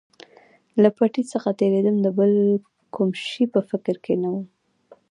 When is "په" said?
3.53-3.59